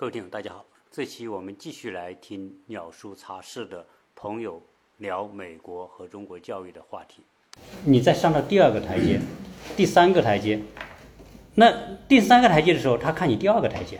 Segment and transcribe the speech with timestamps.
[0.00, 0.64] 各位听友，大家好。
[0.92, 4.62] 这期我们继续来听鸟叔茶室的朋友
[4.98, 7.20] 聊美国和中国教育的话题。
[7.84, 9.18] 你再上到第二个台阶，
[9.76, 10.60] 第三个台阶，
[11.56, 11.74] 那
[12.06, 13.98] 第三个台阶的时候，他看你第二个台阶。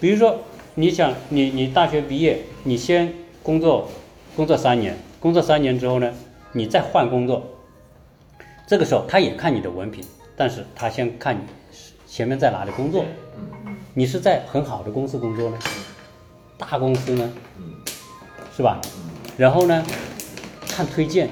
[0.00, 0.38] 比如说，
[0.76, 3.12] 你想你你大学毕业，你先
[3.42, 3.88] 工作
[4.36, 6.14] 工作三年，工作三年之后呢，
[6.52, 7.44] 你再换工作，
[8.68, 10.04] 这个时候他也看你的文凭，
[10.36, 11.42] 但是他先看你
[12.06, 13.04] 前面在哪里工作。
[13.94, 15.58] 你是在很好的公司工作呢，
[16.56, 17.30] 大公司呢，
[18.56, 18.80] 是吧？
[19.36, 19.84] 然后呢，
[20.66, 21.28] 看推荐，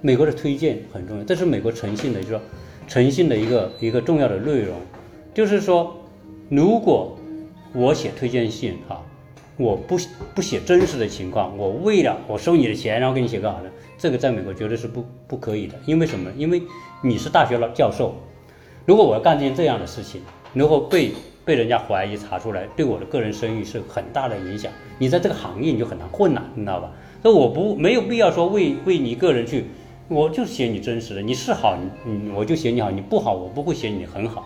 [0.00, 2.40] 美国的推荐很重要，这是美国诚信的，就是说
[2.86, 4.76] 诚信的一个一个重要的内容，
[5.34, 5.96] 就是说，
[6.48, 7.18] 如果
[7.72, 9.02] 我写推荐信哈，
[9.56, 9.98] 我不
[10.36, 16.30] 不写真实的情况，我为了我收你的钱，然后给你写个好的，这个在美国绝对是不不可以的，因为什么？
[16.36, 16.62] 因为
[17.02, 18.14] 你是大学老教授，
[18.84, 20.22] 如果我要干件这样的事情，
[20.52, 21.12] 如果被
[21.46, 24.72] 被人家怀疑查出来，对我的个人声誉是很大的影响。
[24.98, 26.90] 你在这个行业你就很难混了，你知道吧？
[27.22, 29.66] 所以我不没有必要说为为你个人去，
[30.08, 34.44] 我就写你真实的，你是好，你我就写你好，你不好我不会写你很好，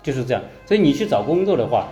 [0.00, 0.40] 就是这样。
[0.64, 1.88] 所以你去找工作的话，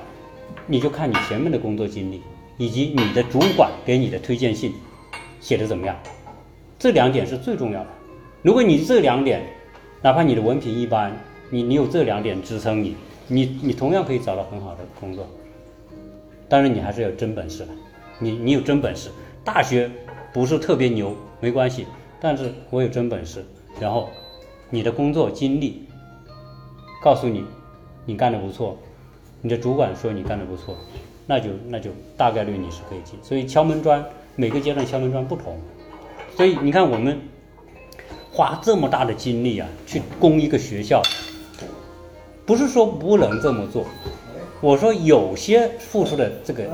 [0.65, 2.23] 你就看你前面的工作经历，
[2.57, 4.73] 以及你的主管给你的推荐信
[5.41, 5.97] 写的怎么样，
[6.79, 7.89] 这两点是最重要的。
[8.43, 9.43] 如果你这两点，
[10.01, 11.13] 哪怕你的文凭一般，
[11.51, 12.95] 你你有这两点支撑你。
[13.33, 15.25] 你你同样可以找到很好的工作，
[16.49, 17.69] 当然你还是要真本事的。
[18.19, 19.09] 你你有真本事，
[19.45, 19.89] 大学
[20.33, 21.87] 不是特别牛没关系，
[22.21, 23.45] 但是我有真本事，
[23.79, 24.11] 然后
[24.69, 25.87] 你的工作经历
[27.03, 27.45] 告诉你
[28.05, 28.77] 你干的不错，
[29.41, 30.77] 你的主管说你干的不错，
[31.25, 33.17] 那就那就大概率你是可以进。
[33.23, 35.57] 所以敲门砖每个阶段敲门砖不同，
[36.37, 37.17] 所以你看我们
[38.33, 41.01] 花这么大的精力啊去攻一个学校。
[42.51, 43.87] 不是说不能这么做，
[44.61, 46.65] 我说有些付出的这个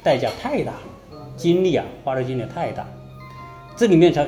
[0.00, 0.74] 代价太大，
[1.36, 2.86] 精力啊花的精力太大，
[3.74, 4.24] 这里面它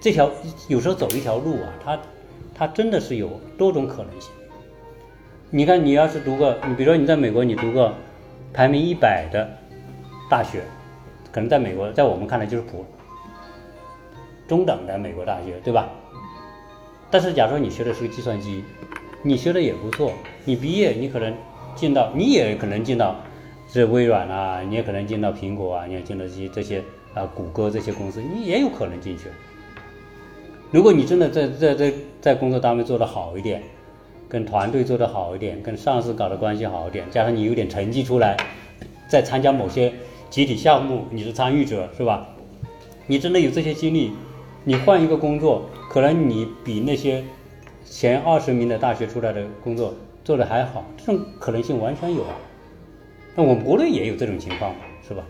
[0.00, 0.28] 这条
[0.66, 2.00] 有时候走一条路啊，它
[2.52, 4.32] 它真的是有多种可能性。
[5.50, 7.94] 你看，你要是读个，你比如说你在美国，你读个
[8.52, 9.48] 排名一百的
[10.28, 10.64] 大学，
[11.30, 12.84] 可能在美国，在我们看来就是普
[14.48, 15.88] 中等的美国大学，对吧？
[17.12, 18.64] 但是假如说你学的是个计算机。
[19.24, 20.12] 你学的也不错，
[20.44, 21.32] 你毕业你可能
[21.76, 23.14] 进到，你也可能进到
[23.70, 26.82] 这微软啊，你也可能进到苹果啊，你也进到这些这些
[27.14, 29.26] 啊谷歌这些公司，你也有可能进去。
[30.72, 33.62] 如果你真的在在在在工作单位做得好一点，
[34.28, 38.36] 跟团队做得好一点，跟上司搞的关系好一点，加上你有点成绩出来，
[39.06, 39.92] 再参加某些
[40.30, 42.26] 集体项目，你是参与者是吧？
[43.06, 44.10] 你真的有这些经历，
[44.64, 47.22] 你换一个工作，可能你比那些。
[47.84, 49.94] 前二十名的大学出来的工作
[50.24, 52.34] 做的还好，这种可能性完全有啊。
[53.34, 54.74] 那我们国内也有这种情况，
[55.06, 55.24] 是吧？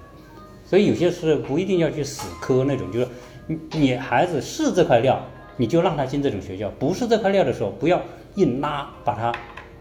[0.65, 3.09] 所以有些事不一定要去死磕那种，就是
[3.47, 5.21] 你你孩子是这块料，
[5.57, 8.01] 你就让他进这种学校；不是这块料的时候，不要
[8.35, 9.33] 硬拉，把他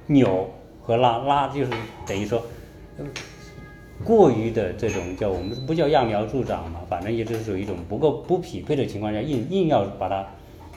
[0.07, 0.49] 扭
[0.81, 1.71] 和拉拉，就是
[2.05, 2.41] 等于说
[4.03, 10.25] 过于的这种叫我们不叫揠苗助长嘛，反正也就是属于一种不够不匹配的情况下，硬硬要把他。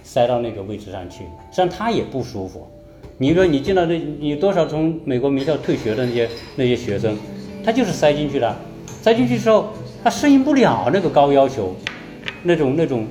[0.04, 2.69] 塞到那个位置上去，实际上他也不舒服。
[3.16, 7.16] 你说你见到那，你多少从美国名校退学的那些那些学生，
[7.65, 8.54] 他就是塞进去的，
[8.87, 9.70] 塞进去之后，
[10.03, 11.75] 他适应不了那个高要求，
[12.42, 13.06] 那种那种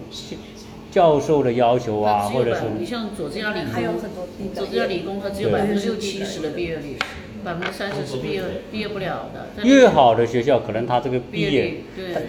[0.91, 6.97] 教授的要求啊，或者是你像佐治亚理工，佐治亚理工它只有百分之六七十的毕业率，
[7.43, 9.65] 百分之三十是毕业毕业不了的。
[9.65, 11.75] 越好的学校，可能他这个毕业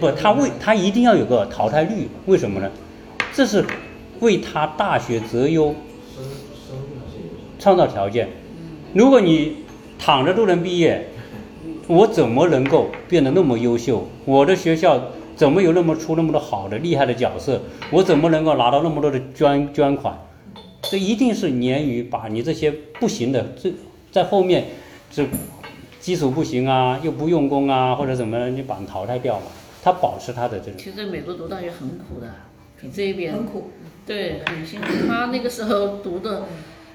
[0.00, 2.70] 不，他为他一定要有个淘汰率，为什么呢？
[3.34, 3.64] 这是。
[4.20, 5.74] 为他大学择优
[7.58, 8.28] 创造条件。
[8.92, 9.56] 如果你
[9.98, 11.08] 躺着都能毕业，
[11.86, 14.06] 我怎么能够变得那么优秀？
[14.24, 17.60] 我的学校怎么有那么出那么多好的厉害的角色？
[17.90, 20.18] 我怎么能够拿到那么多的捐捐款？
[20.82, 22.70] 这一定是鲶鱼把你这些
[23.00, 23.72] 不行的，这
[24.12, 24.64] 在后面
[25.10, 25.26] 这
[25.98, 29.46] 基础不行啊，又不用功啊，或者怎么，你把它淘汰掉嘛？
[29.82, 30.74] 他保持他的这种。
[30.78, 32.30] 其实在美国读大学很苦的，
[32.80, 33.70] 比这边很苦。
[34.06, 34.86] 对，很辛苦。
[35.08, 36.46] 他那个时候读的，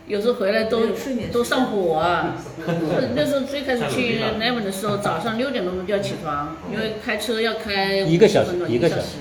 [0.06, 0.90] 有时候回来都
[1.32, 2.38] 都上火啊。
[3.16, 9.18] 那时候最开始去 Never 的时候，早上六点多钟就要起床，因为开车要开一个小时，一个小时。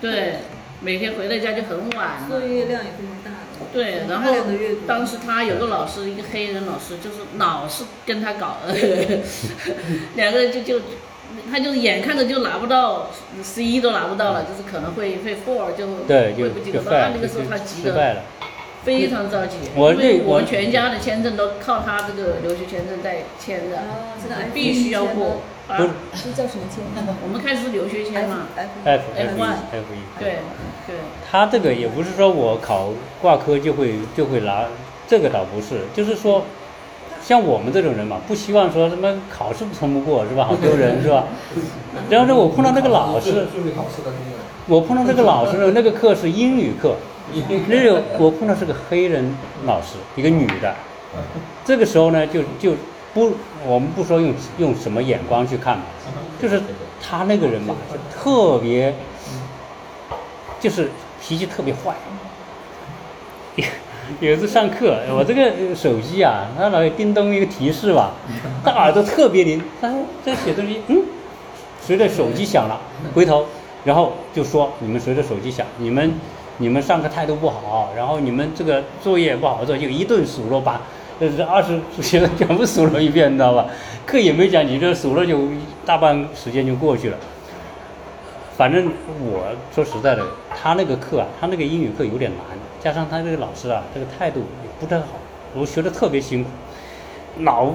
[0.00, 0.34] 对，
[0.80, 2.28] 每天回到家就很晚。
[2.28, 3.30] 作业量也非常大。
[3.72, 4.32] 对，然后
[4.86, 8.58] 当时他有个老师，一个黑人老师，就是老是跟他搞，
[10.14, 10.84] 两个人就就。
[11.50, 13.10] 他就是眼看着就拿不到
[13.42, 16.82] 十一都拿不到了，就是可能会会 four 就会不及格。
[16.84, 18.22] 那那个时候他急的，
[18.84, 23.78] 非常着急，我因为我们全家的签证都靠他这个留学签证在签的，
[24.52, 25.42] 必须要过。
[25.66, 25.78] 啊，
[26.12, 26.84] 这，叫什么签？
[27.22, 29.42] 我们开始留学签嘛，F F F
[29.72, 29.84] F
[30.20, 30.36] 对
[30.86, 30.96] 对。
[31.30, 32.90] 他这个也不是说我考
[33.22, 34.66] 挂科就会就会拿，
[35.08, 36.44] 这个倒不是，就是说，
[37.24, 40.44] 像我们这种人嘛，不希望说什么考试通不过是吧？
[40.50, 41.24] 好丢人是吧？
[42.10, 43.46] 然后呢，我碰到那个老师，
[44.68, 46.96] 我碰到那个老师呢，那个课是英语课，
[47.68, 49.34] 那个我碰到是个黑人
[49.64, 50.74] 老师，一个女的，
[51.64, 52.76] 这个时候呢，就就。
[53.14, 53.32] 不，
[53.64, 55.84] 我们不说用用什么眼光去看嘛，
[56.42, 56.60] 就是
[57.00, 58.92] 他那个人嘛，就特别，
[60.58, 60.90] 就是
[61.22, 61.94] 脾气特别坏。
[64.20, 68.12] 有一次上课，我这个手机啊，它老有叮咚一个提示吧，
[68.64, 69.92] 他耳朵特别灵，他
[70.24, 71.02] 在写东西，嗯，
[71.80, 72.80] 随着手机响了，
[73.14, 73.46] 回头，
[73.84, 76.12] 然后就说你们随着手机响，你们
[76.58, 80.80] 你们上课态度不好，然后你们这个作业不好做，就一顿数落把。
[81.20, 83.66] 这是二十学生全部数落一遍，你知道吧？
[84.04, 85.38] 课也没讲，你这数落就
[85.86, 87.16] 大半时间就过去了。
[88.56, 88.90] 反正
[89.20, 90.24] 我说实在的，
[90.60, 95.06] 他那个课啊，他那个英语课有点难，加上他这个老师啊，这个态度也不太好，
[95.56, 96.50] 我学的特别辛苦，
[97.40, 97.72] 老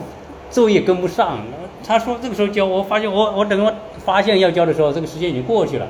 [0.52, 1.40] 作业跟不上。
[1.84, 5.88] 他说这个时候教，我发现我我等我发现要教的时候，这个时间已经过去了，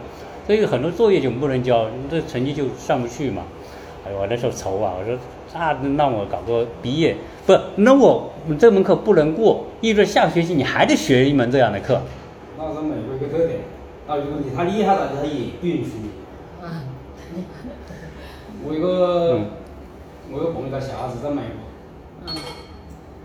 [0.48, 3.44] 所以很多作业就不能交，这成绩就上不去嘛。
[4.07, 5.18] 哎，我那时候愁啊，我说。
[5.51, 7.18] 那让我搞个毕业，
[7.48, 8.30] 不，那我
[8.60, 12.00] 这门课不能过，意味着下个学期你还得学一门这样的课。
[12.56, 13.62] 那是美国一个特点，
[14.07, 16.10] 那有问题，他厉害了，他也不允许你。
[16.63, 16.86] 啊。
[18.69, 19.39] 我一个，
[20.31, 22.36] 我一个朋友他小孩子在美国，嗯，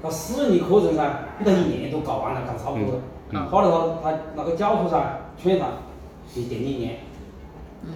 [0.03, 3.03] 他四年课程噻，不到一年都搞完了，搞差不多了。
[3.29, 3.47] 嗯。
[3.51, 5.67] 后来他他那个教授噻劝他，
[6.33, 7.01] 你点一年，
[7.83, 7.93] 嗯，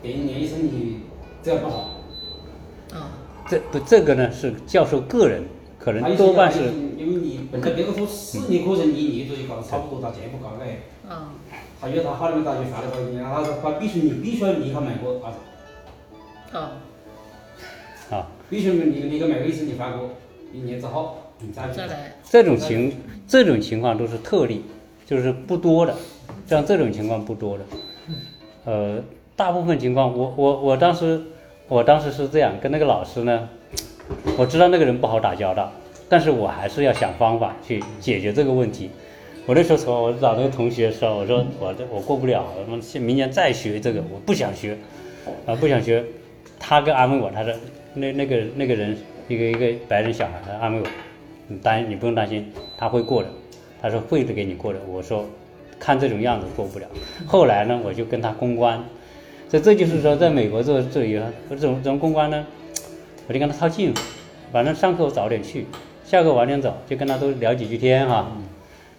[0.00, 1.00] 点一年一身体
[1.42, 1.90] 这样不好。
[3.46, 5.44] 这不这个呢是教授个人，
[5.78, 6.60] 可能多半是
[6.96, 10.84] 因为你本来别个说四年课程一年都搞得差不多，他全部搞嘞。
[11.06, 11.28] 嗯。
[11.78, 15.34] 他因为他后面他就发了他说他必须你必须要离开美国啊。
[16.58, 16.80] 啊。
[18.10, 18.26] 啊。
[18.48, 20.10] 必须离离开美国一次你发过，
[20.52, 22.16] 一年之后你再再来。
[22.24, 22.92] 这种情
[23.28, 24.62] 这种情况都是特例，
[25.06, 25.94] 就是不多的，
[26.46, 27.64] 像这种情况不多的。
[28.64, 29.02] 呃，
[29.36, 31.20] 大部分情况我我我当时。
[31.66, 33.48] 我当时是这样跟那个老师呢，
[34.36, 35.72] 我知道那个人不好打交道，
[36.10, 38.90] 但是我还是要想方法去解决这个问题。
[39.46, 44.76] 我那时候说，我找那个同学说，我说我这我过不了，我们明年再学这个，我不想学，
[45.46, 46.04] 啊不想学。
[46.66, 47.52] 他跟安慰我，他说
[47.92, 48.96] 那那个那个人
[49.28, 50.86] 一个一个白人小孩，他安慰我，
[51.46, 53.28] 你担你不用担心，他会过的，
[53.82, 54.78] 他说会的给你过的。
[54.88, 55.26] 我说
[55.78, 56.86] 看这种样子过不了。
[57.26, 58.82] 后来呢，我就跟他公关。
[59.50, 62.46] 这这就是说，在美国这这里啊，这种这种公关呢，
[63.28, 64.00] 我就跟他套近乎，
[64.50, 65.66] 反正上课我早点去，
[66.02, 68.26] 下课晚点走，就跟他都聊几句天哈，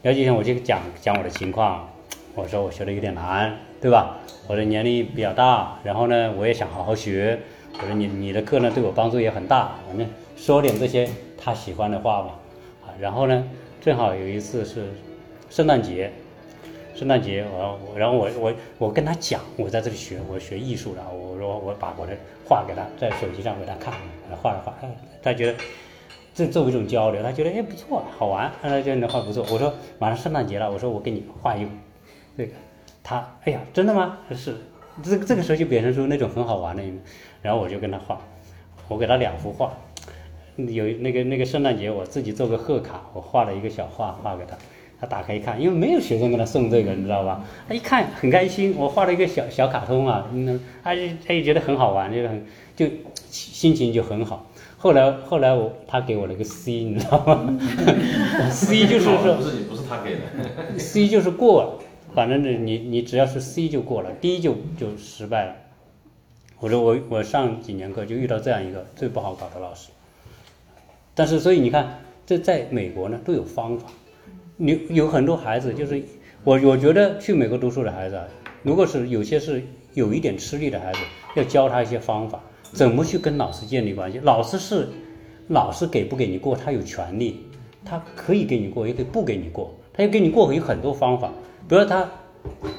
[0.04, 1.90] 聊几天我就讲讲我的情况，
[2.36, 4.18] 我说我学的有点难，对吧？
[4.48, 7.40] 我的年龄比较大，然后呢，我也想好好学，
[7.74, 12.30] 我说你你的课呢对我帮助也很大，反正说点这些他喜欢的话嘛，
[12.84, 13.48] 啊，然后呢，
[13.82, 14.86] 正好有一次是
[15.50, 16.12] 圣诞节。
[16.96, 22.14] 圣诞节，我然后我我我跟他讲，我在这里学，我学艺术的，我说我把我的
[22.48, 24.74] 画给他，在手机上给他看，给他画了画，
[25.22, 25.56] 他觉得
[26.34, 29.46] 这作为一种交流，他觉得哎不错，好玩，他觉得你的画不错。
[29.52, 31.70] 我说马上圣诞节了，我说我给你画一个，
[32.38, 32.54] 这个，
[33.06, 34.18] 他哎呀真的吗？
[34.36, 34.56] 是，
[35.04, 37.00] 这这个时候就表现出那种很好玩的一面，
[37.44, 38.20] 然后我就跟他画，
[38.88, 39.72] 我给他两幅画，
[40.58, 44.58] 有那个那个圣诞节我自己做个贺卡，我画了一个小画画给他。
[44.98, 47.44] 他打开一看，因为没有学生给他送这个，你知道吧？
[47.68, 52.46] 他一看很开心，我画了一个小小卡通啊，嗯，他就他也觉得很好玩，就很
[52.78, 52.88] 就
[53.30, 54.48] 心情就很好。
[54.78, 57.60] 后来后来我他给我了个 C，你知道吗
[58.50, 61.80] ？C 就是说 不是不是他给的，C 就是过了，
[62.16, 65.56] 反正你你你只要是 C 就过了，D 就就失败了。
[66.62, 69.90] 我说我我上几年课就遇到这样一个最不好搞的老师，
[71.14, 73.88] 但是所以你看，这在美国呢都有方法。
[74.56, 76.02] 你有很多孩子，就是
[76.46, 78.18] 我我觉得去美国读书的孩子，
[78.64, 79.62] 如果是有些是
[79.94, 81.00] 有一点吃力的孩子，
[81.36, 82.42] 要教他一些方法，
[82.72, 84.20] 怎么去跟老师建立关系。
[84.20, 84.88] 老师是
[85.50, 87.42] 老师给不给你过，他有权利，
[87.84, 89.74] 他可以给你过，也可以不给你过。
[89.94, 91.34] 他要给你过有很多方法，
[91.68, 92.10] 比如他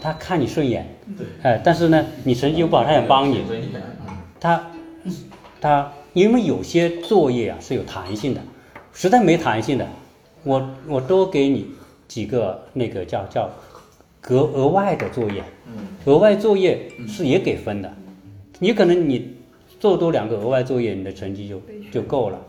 [0.00, 0.86] 他看你顺眼，
[1.42, 3.42] 哎，但是呢，你成绩又不好，他想帮你，
[4.38, 4.70] 他
[5.60, 8.40] 他因为有些作业啊是有弹性的，
[8.92, 9.86] 实在没弹性的。
[10.44, 11.66] 我我多给你
[12.06, 13.50] 几个那个叫叫
[14.28, 15.42] 额额外的作业，
[16.04, 17.92] 额外作业是也给分的，
[18.60, 19.34] 你可能你
[19.80, 22.40] 做多两个额外作业，你的成绩就就够了。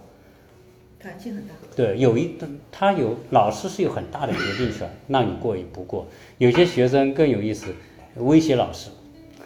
[0.99, 1.53] 弹性很大。
[1.77, 2.35] 对，有一
[2.71, 6.07] 他有老师是有很大的决定权，让你过与不过。
[6.39, 7.67] 有些学生更有意思，
[8.15, 8.89] 威胁老师，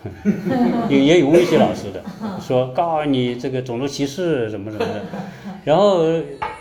[0.87, 2.01] 也也有威胁老师的，
[2.39, 5.01] 说告诉你这个种族歧视什么什么的。
[5.65, 6.05] 然后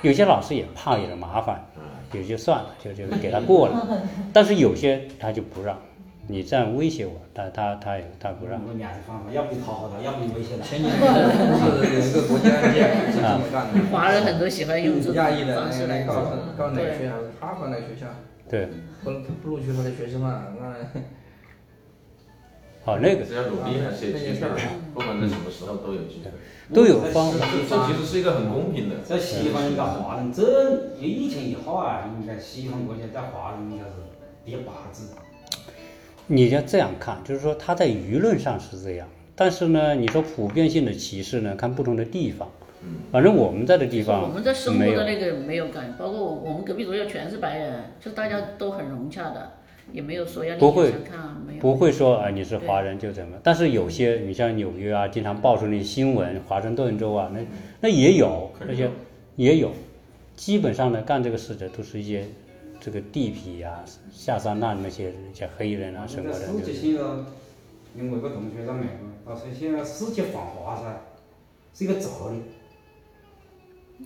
[0.02, 1.64] 有些老师也怕有点麻烦，
[2.12, 4.02] 也就算了，就就给他过了。
[4.34, 5.78] 但是有些他就不让。
[6.26, 8.60] 你这样威胁我，他他他也他不让。
[9.32, 10.62] 要不你讨好他，要不你威胁他。
[10.64, 11.02] 前几年是
[11.66, 12.69] 有一个国际案件是这么干
[13.38, 13.90] 的。
[13.90, 16.14] 华人很多喜欢用这种亚裔的方式来搞
[16.56, 17.14] 搞哪个学校？
[17.40, 18.06] 哈佛那个学校。
[18.49, 18.68] 对。
[19.02, 19.10] 不
[19.42, 20.44] 不录取他的学生嘛？
[20.60, 21.00] 那。
[22.84, 23.25] 好，那个。
[23.25, 24.56] 只要努力还是有机会的，
[24.94, 26.30] 不管在什么时候都有机会。
[26.72, 27.46] 都有方法。
[27.68, 28.96] 这其实是一个很公平的。
[29.04, 33.90] 在西方应该华人，这疫情以后啊，应该西方国家在华人应该是
[34.44, 35.08] 第八子。
[36.26, 42.49] 你要这样看，就是说他在舆论上是这样，但是呢，你说普遍性的歧视呢，看不同的地方。
[42.82, 43.00] 嗯。
[43.12, 49.52] 反正我们在的地方，我们在生活的那个没有感，包括我们隔壁左右全是白人，就大家都很融洽的，
[49.92, 50.90] 也没有说要不会
[51.46, 51.60] 没有。
[51.60, 53.37] 不会说啊，你是华人就怎么？
[53.42, 57.40] 但是有些你像纽约啊，经常爆出那些新闻，华盛顿州啊，那
[57.80, 58.90] 那也有那些
[59.37, 59.72] 也有，
[60.37, 62.25] 基本上呢，干这个事的都是一些。
[62.82, 66.38] 这个地痞呀，下三滥那些些黑人啊什么的。
[66.38, 67.00] 世界现在，
[67.94, 71.02] 因为有个同学在美国，他说现在世界反华噻，
[71.75, 72.40] 是一个责任。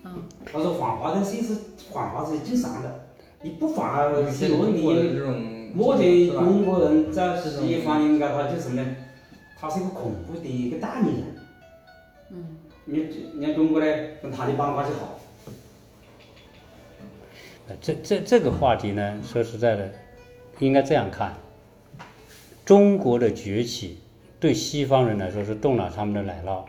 [0.04, 0.22] 嗯。
[0.44, 1.54] 他说反华的是是
[1.92, 3.06] 反华是正常的，
[3.42, 4.82] 你不反是有问题。
[5.74, 8.84] 目前中国人在西方应该他就是呢，
[9.58, 11.36] 他是一个恐怖的一个代理人。
[12.30, 12.56] 嗯。
[12.86, 13.86] 你你看中国呢，
[14.22, 15.18] 跟塔利班关系好。
[17.80, 19.90] 这这这个话题呢，说实在的，
[20.58, 21.32] 应该这样看。
[22.62, 23.98] 中国的崛起
[24.38, 26.62] 对西方人来说是动了他们的奶酪，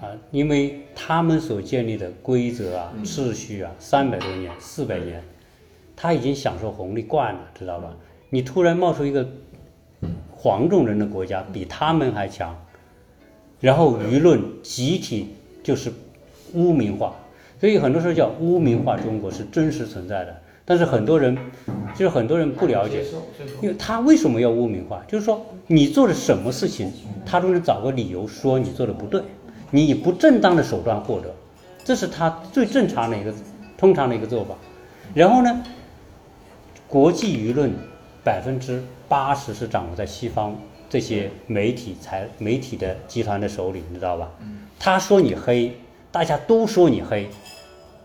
[0.00, 5.22] 啊，因为他们所建立的规则啊、秩序啊，三百多年、四百年，
[5.96, 7.94] 他已经享受红利惯了，知道吧？
[8.30, 9.26] 你突然冒出一个
[10.30, 12.56] 黄种人的国家，比他们还强，
[13.60, 15.92] 然后舆论集体就是
[16.54, 17.14] 污名化。
[17.60, 21.36] 所以很多时候叫污名化中国是真实存在的，但是很多人
[21.96, 23.04] 就是很多人不了解，
[23.60, 25.02] 因为他为什么要污名化？
[25.08, 26.92] 就是说你做了什么事情，
[27.26, 29.20] 他都能找个理由说你做的不对，
[29.70, 31.34] 你以不正当的手段获得，
[31.84, 33.34] 这是他最正常的一个
[33.76, 34.54] 通常的一个做法。
[35.14, 35.62] 然后呢，
[36.86, 37.72] 国际舆论
[38.24, 40.56] 百分之八十是掌握在西方
[40.90, 44.30] 这些媒体财媒体的集团的手里，你知道吧？
[44.78, 45.72] 他说你黑。
[46.10, 47.28] 大家都说你黑，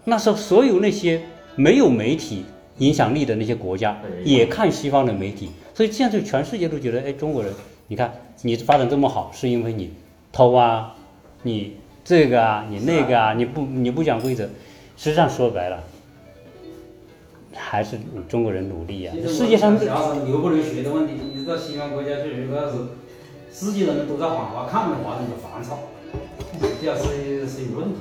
[0.04, 1.22] 那时候所有那些
[1.56, 2.44] 没有媒体
[2.80, 7.52] 影响力的那些国家也看西方的媒体，所以现在全世界都觉得，哎，中国人，
[7.88, 9.94] 你看你发展这么好，是因为你
[10.34, 10.94] 偷啊，
[11.44, 14.46] 你这个啊，你那个啊，你不你不讲规则，
[14.98, 15.84] 实际上说白了，
[17.54, 17.98] 还是
[18.28, 19.14] 中国人努力呀。
[19.28, 25.80] 世界上主要是留不留学的问题，你到西方国家去如果是世界人都在反华，看不华人就烦躁。
[26.82, 27.96] 这要是是有问题。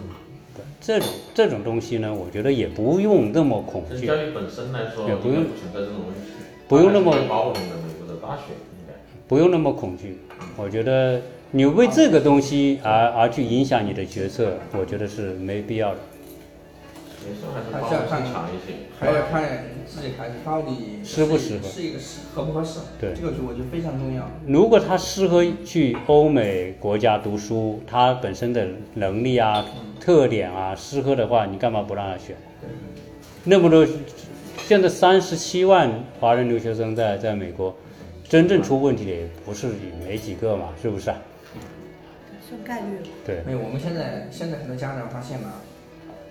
[0.81, 4.07] 这种这种东西呢，我觉得也不用那么恐惧。
[4.07, 6.33] 教育本身来说，也不用存在这种问题。
[6.69, 8.95] 不用那么包容的美国的大学，应该。
[9.29, 10.19] 不用那么恐惧，
[10.57, 11.21] 我觉得
[11.55, 15.99] 你为这个东西而而去影响你的决策，我觉得是没必要的。
[17.71, 22.81] 还是要看长一些，还要看自己孩子到底适不适合，是一个适合不合适。
[22.99, 24.27] 对，这个就我觉得非常重要。
[24.47, 29.63] 如果他适合去欧美国家读书，他本身的能力啊、
[30.01, 32.35] 特点啊适合的话，你干嘛不让他选？
[33.45, 33.87] 那么多，
[34.67, 37.77] 现在三十七万华人留学生在在美国，
[38.27, 39.69] 真正出问题的也不是
[40.03, 41.13] 没几个嘛，是不是？
[42.53, 43.07] 算概率了。
[43.25, 43.43] 对。
[43.47, 45.63] 没有，我们现在现在很多家长发现了。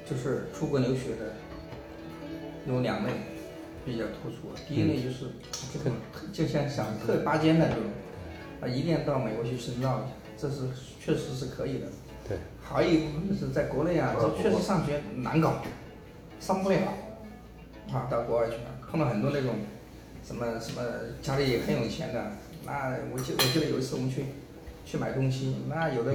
[0.04, 1.36] 就是出国留学的
[2.68, 3.14] 有两类
[3.86, 5.28] 比较突出，第一类就是
[5.72, 5.96] 这个
[6.34, 7.84] 就像想特拔尖的这种，
[8.60, 10.68] 啊，一定要到美国去深造一下，这是
[11.00, 11.88] 确实是可以的。
[12.28, 12.38] 对。
[12.62, 15.64] 还有一部分就是在国内啊，这确实上学难搞，
[16.42, 16.78] 上不了，
[17.94, 19.56] 啊，到国外去了，碰到很多那种
[20.26, 20.82] 什么什么
[21.22, 22.32] 家里很有钱的，
[22.66, 24.26] 那我记我记得有一次我们去
[24.86, 26.14] 去买东西，那有的。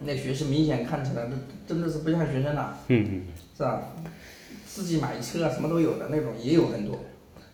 [0.00, 3.22] 那学生明显看起来，那真的是不像学生了，嗯嗯，
[3.56, 3.80] 是吧？
[4.66, 6.98] 自己买车啊，什么都有的那种也有很多，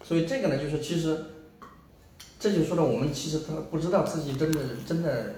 [0.03, 1.17] 所以这个呢，就是其实，
[2.41, 5.35] 这就说到我们其实他不知道自己真的真的，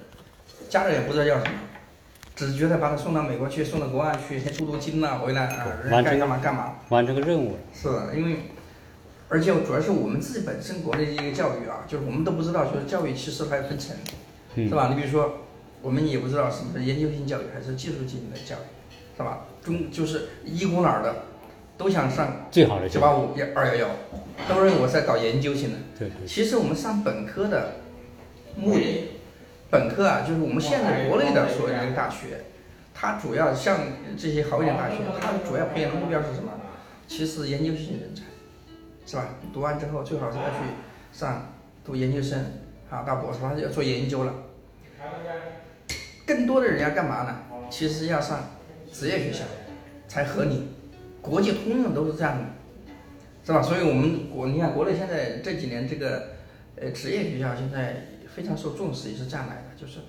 [0.71, 1.59] 家人也不知道要什么，
[2.37, 7.57] 只觉得把他送到美国去，送到国外去先镀镀金呐，回来啊，该干嘛干嘛，完成个任务。
[7.75, 8.37] 是，因为，
[9.29, 13.95] 而且主要是我们自己本身国内的一个教育啊，就是我们都不知道，就是教育其实还分层，
[14.54, 14.88] 是吧？
[14.88, 15.38] 你比如说。
[15.85, 19.47] 我们也不知道什么是研究型教育还是技术型的教育，是吧？
[19.64, 21.12] 中就是一股脑儿的
[21.76, 23.88] 都想上最好的九八五、二幺幺，
[24.49, 25.78] 都认为我在搞研究型的。
[25.99, 26.25] 对对。
[26.25, 27.73] 其实我们上本科的
[28.54, 29.09] 目的，
[29.71, 32.44] 本科啊，就是我们现在国内的所有的大学，
[32.94, 33.80] 它主要像
[34.16, 36.52] 这些好一点大学，它主要培养的目标是什么？
[37.09, 38.23] 其实研究型人才，
[39.04, 39.30] 是吧？
[39.52, 40.59] 读完之后最好是要去
[41.12, 41.52] 上
[41.85, 42.40] 读研究生，
[42.93, 44.35] 啊，到博士，他就要做研究了。
[46.27, 47.41] 更多的人要干嘛呢？
[47.71, 48.51] 其实要上
[48.93, 49.45] 职业学校
[50.07, 50.69] 才合理，
[51.23, 52.45] 国际通用都是这样的，
[53.45, 53.63] 是吧？
[53.63, 56.29] 所以我们国你看国内现在这几年这个
[56.77, 57.97] 呃职业学校现在
[58.37, 60.01] 非常受重视，也是这样来的，就是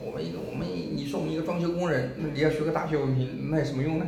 [0.00, 4.06] 我们一个我们你说我们一个装修工人，那你要学个大学文凭，那有什么用呢？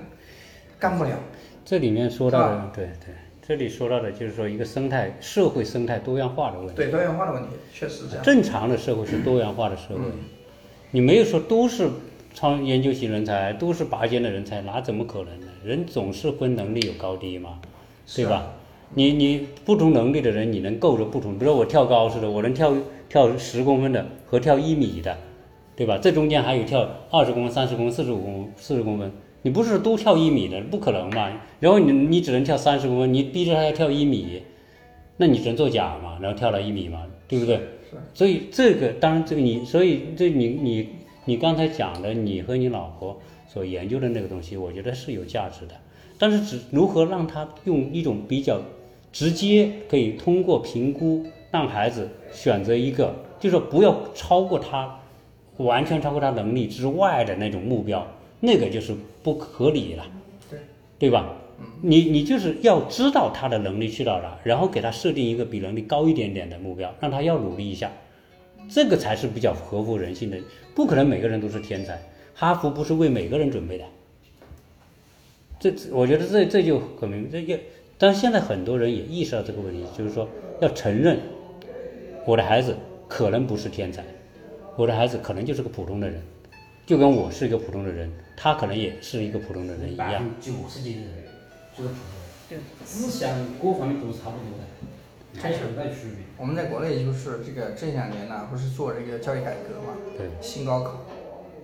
[0.78, 1.18] 干不了。
[1.64, 3.14] 这里面说到的，对对，
[3.52, 6.72] 这里说到的就是说一个生态社会生态多样化的问题。
[6.74, 8.24] 对多样化的问题，确实这样。
[8.24, 10.00] 正常的社会是多元化的社会，
[10.90, 11.86] 你没有说都是
[12.32, 15.48] 超研究型人才，都是拔尖的人才，哪怎么可能呢？
[15.62, 17.58] 人总是分能力有高低嘛，
[18.16, 18.54] 对吧？
[18.94, 22.74] 你你不同能力的人，你能够着不同，比如说我跳高似的，我能跳
[23.10, 25.14] 跳十公分的和跳一米的，
[25.76, 25.98] 对吧？
[26.00, 29.12] 这中间还有跳二十公分、三十公分、四十五公四十公分。
[29.42, 31.30] 你不是都跳一米的，不可能嘛？
[31.60, 34.42] 然后你你只能跳三十公分，你逼着他要跳一米，
[35.16, 36.18] 那你只能做假嘛？
[36.20, 37.60] 然后跳了一米嘛，对不对？
[38.14, 40.88] 所以这个当然这个你，所以这你你
[41.24, 45.74] 你刚才讲的，你和你老婆所研究的那个东西，我觉得是有价值的。
[46.18, 48.60] 但是只如何让他用一种比较
[49.12, 55.00] 直接，可以通过评估让孩子选择一个，就是不要超过他
[55.56, 58.06] 完全超过他能力之外的那种目标。
[58.44, 60.04] 那个就是不合理了，
[60.50, 60.58] 对
[60.98, 61.36] 对吧？
[61.80, 67.92] 你你就是要知道他的能力去到哪，然后给他设定一个比能力高一点点的目标，让他要努力一下，
[68.68, 70.36] 这个才是比较合乎人性的。
[70.74, 72.02] 不可能每个人都是天才，
[72.34, 73.84] 哈佛不是为每个人准备的。
[75.60, 77.56] 这我觉得这这就很明这个，
[77.96, 80.28] 但是现在很多人也意识到这个问题，就是说
[80.60, 81.20] 要承认
[82.26, 84.04] 我的孩子可能不是天才，
[84.74, 86.20] 我的孩子可能就是个普通的人。
[86.84, 90.24] 就跟我是一个普通的人，他可能也是一个普通的人一样。
[90.40, 91.10] 九十几的人
[91.76, 92.02] 就是普通
[92.50, 93.30] 人，思想
[93.62, 96.24] 各方面都是差不多的，还是有点区别。
[96.36, 99.96] 我们在国内就是这个这两年呢，不是做这个教育改革嘛？
[100.16, 100.28] 对。
[100.40, 101.04] 新高考，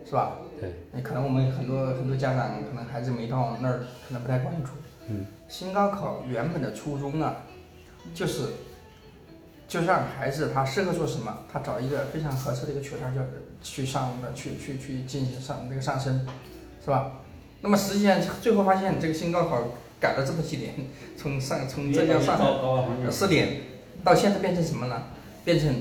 [0.07, 0.39] 是吧？
[0.61, 0.73] 对。
[0.93, 4.71] 那可能我们很多很多家长可能孩子没到那儿，可能不太关注。
[5.09, 5.27] 嗯。
[5.49, 7.37] 新高考原本的初衷呢，
[8.15, 8.45] 就是。
[9.67, 13.21] 就让孩子他适合做什么，他找一个非常合适的一个渠道，就
[13.63, 16.27] 去上的去去去进行上那个上升，
[16.85, 17.13] 是吧？
[17.61, 19.63] 那么实际上最后发现，这个新高考
[20.01, 20.75] 改了这么几年，
[21.17, 22.41] 从上从浙江上
[23.11, 23.61] 四点，
[24.05, 25.03] 到现在变成什么呢？
[25.45, 25.75] 变成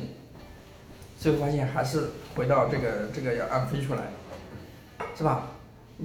[1.20, 4.02] 最后发现还是回到这个这个要按分数来，
[5.18, 5.52] 是吧？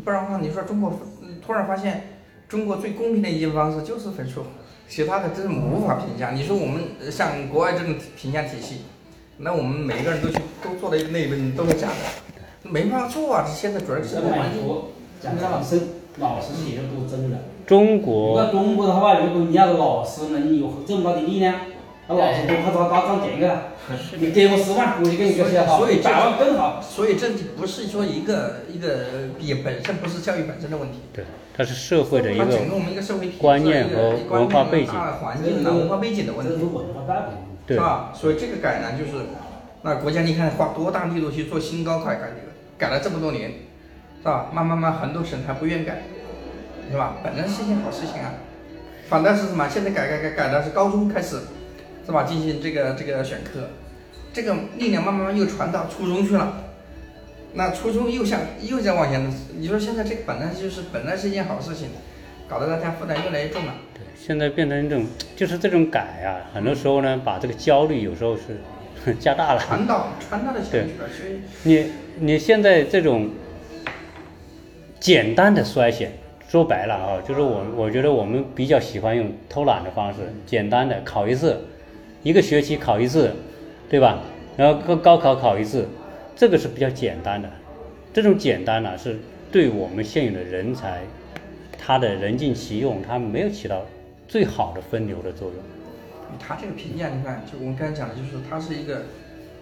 [0.05, 0.99] 不然的话，你说中国
[1.45, 4.45] 突然发现中国最公平的一种方式就是分数。
[4.89, 6.33] 其他的真是无法评价。
[6.33, 8.83] 你说我们像国外这种评价体系，
[9.39, 13.45] 那我们每一个人都去都做了一个内分都是假的，没办法做啊！
[13.45, 14.63] 现在主要是环境，
[15.21, 15.81] 讲的老师
[16.19, 17.39] 老师写的多真的。
[17.67, 18.29] 中国。
[18.29, 21.61] 如果中国的话，如果你要老师能有这么大的力量，
[22.09, 23.63] 那老师都怕他打仗钱去了。
[24.19, 26.81] 你给我十万，我就给你个学好，所以百万更好。
[26.81, 29.07] 所以这不是说一个一个
[29.41, 30.99] 也本身不是教育本身的问题。
[31.13, 31.25] 对。
[31.55, 32.47] 它是社会的一个
[33.39, 36.59] 观念和文化背景，环境文化背景的问题，
[37.69, 38.11] 是吧？
[38.15, 39.27] 所以这个改呢，就是
[39.83, 42.27] 那国家你看花多大力度去做新高考改革，
[42.79, 43.51] 改了这么多年，
[44.21, 44.51] 是吧？
[44.53, 46.03] 慢慢慢很多省还不愿改，
[46.91, 47.17] 是吧？
[47.23, 48.33] 本来是一件好事情啊，
[49.09, 49.69] 反倒是什么？
[49.69, 51.41] 现在改改改改的是高中开始，
[52.07, 52.23] 是吧？
[52.23, 53.69] 进行这个这个选课，
[54.33, 56.55] 这个力量慢慢慢又传到初中去了。
[57.55, 61.89] 那初中又向又在往前，你说现在这个本来就是本来是一件好事情，
[62.49, 63.75] 搞得大家负担越来越重了。
[63.93, 65.05] 对，现在变成一种
[65.37, 69.61] 就是这种改啊，很多时候呢，把这个焦虑有时候是 加大了。
[69.67, 73.29] 传导传导的情绪了，所以你你现在这种
[74.99, 76.13] 简单的衰减，
[76.49, 81.61] 说白了啊，就是我我觉得我们比较喜欢用偷懒的方式，简单的考一次，
[82.23, 83.31] 一个学期考一次，
[83.91, 84.21] 对吧？
[84.57, 85.87] 然后高高考考一次。
[86.35, 87.49] 这个是比较简单的，
[88.13, 89.19] 这种简单呢，是
[89.51, 91.03] 对我们现有的人才，
[91.79, 93.85] 他的人尽其用，他没有起到
[94.27, 95.57] 最好的分流的作用。
[96.41, 99.03] 他这个评价，你看，就我们刚才讲的，就是它是一个，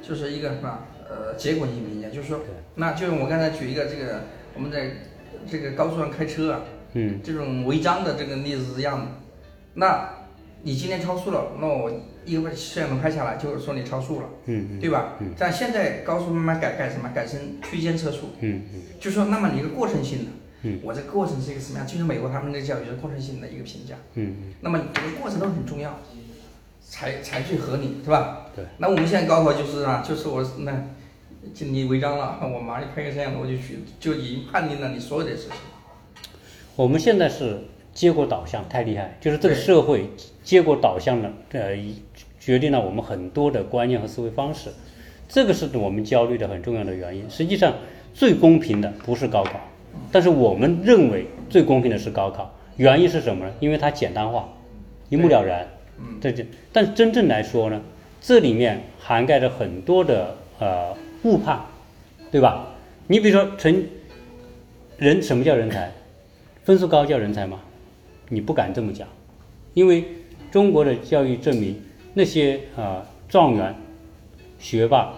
[0.00, 0.78] 就是一个什么，
[1.08, 2.40] 呃，结果性评价，就是说，
[2.76, 4.20] 那就我刚才举一个这个，
[4.54, 4.90] 我们在
[5.50, 6.60] 这个高速上开车啊，
[6.92, 9.06] 嗯，这种违章的这个例子一样的，
[9.74, 10.08] 那
[10.62, 11.90] 你今天超速了，那我
[12.24, 15.14] 一个摄像头拍下来就是说你超速了，嗯对吧？
[15.38, 17.10] 但现在高速慢慢改改什么？
[17.14, 20.30] 改成区间测速，嗯嗯就说那么你一个过程性的，
[20.62, 21.86] 嗯我这个过程是一个什么样？
[21.86, 25.98] 就是美国他们的教育是过程性的一个评价，嗯那么整个过程都很重要，
[26.86, 28.46] 才才去合理，是吧？
[28.54, 28.64] 对。
[28.78, 30.72] 那我们现在高考就是啊，就是我那，
[31.54, 35.52] 就你违章了，我马上就拍个摄像头就去，就已经判定了你所有的事情。
[36.76, 40.08] 我们现在是结果导向太厉害，就是这个社会
[40.42, 41.76] 结果导向了，呃，
[42.38, 44.70] 决定了我们很多的观念和思维方式，
[45.28, 47.28] 这个是我们焦虑的很重要的原因。
[47.28, 47.74] 实际上，
[48.14, 49.60] 最公平的不是高考，
[50.12, 53.52] 但是我们认为最公平的是高考，原因是什么呢？
[53.60, 54.48] 因为它简单化，
[55.08, 55.66] 一目了然。
[55.98, 57.80] 嗯，这就，但真正来说呢，
[58.20, 61.60] 这里面涵盖着很多的呃误判，
[62.30, 62.68] 对吧？
[63.06, 63.84] 你比如说成
[64.96, 65.92] 人什么叫人才？
[66.64, 67.60] 分数高叫人才吗？
[68.30, 69.06] 你不敢这么讲，
[69.74, 70.04] 因为
[70.50, 71.78] 中国的教育证明
[72.14, 73.74] 那些啊、呃状元、
[74.58, 75.12] 学霸，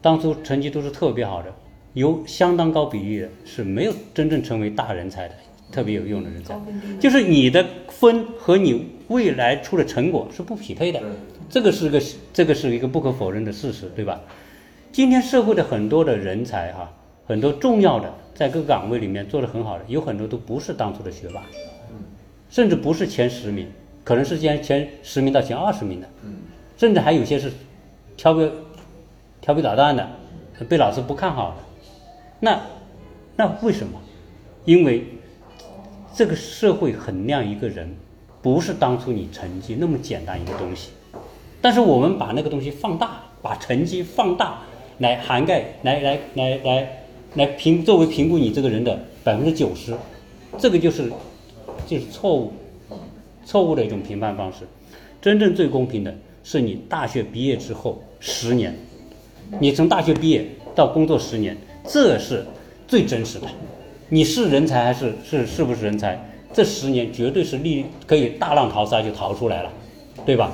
[0.00, 1.52] 当初成绩都是特别好的，
[1.94, 5.34] 有相当高比例的是没有真正成为大人才的，
[5.72, 6.54] 特别有用的人才。
[7.00, 11.02] 就是你的分和你未来出的成果是不匹配的，
[11.48, 14.20] 这个是个这个是一个不可否认的事实，对吧？
[14.92, 16.90] 今天社会的很多的人才哈、
[17.26, 21.42] 很多重要的在各个岗位里面做得很好的，有很多都不是当初的学霸，
[22.54, 23.66] 甚至不是前十名，
[24.04, 26.08] 可能是前前十名到前二十名的，
[26.76, 27.50] 甚至还有些是
[28.16, 28.48] 调皮
[29.40, 30.08] 调皮捣蛋的，
[30.68, 31.56] 被老师不看好的。
[32.38, 32.60] 那
[33.34, 34.00] 那为什么？
[34.64, 35.04] 因为
[36.14, 37.92] 这个社会衡量一个人，
[38.40, 40.90] 不是当初你成绩那么简单一个东西，
[41.60, 44.60] 但是我们把那个东西放大，把成绩放大
[44.98, 46.88] 来涵盖，来来来来
[47.34, 49.92] 来评作为评估你这个人的百分之九十，
[50.56, 51.10] 这个就是
[51.86, 52.52] 就是错误，
[53.44, 54.60] 错误的一种评判方式。
[55.20, 58.74] 真正最公平的是你大学毕业之后十年，
[59.58, 61.56] 你从大学毕业到工作十年，
[61.88, 62.44] 这是
[62.86, 63.46] 最真实的。
[64.08, 66.30] 你是人才还是是是不是人才？
[66.52, 69.72] 这十年绝对是利可以大浪淘沙就淘出来了，
[70.24, 70.52] 对吧？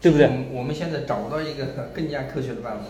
[0.00, 0.26] 对不对？
[0.26, 1.64] 我们我们现在找不到一个
[1.94, 2.84] 更加科学的办法，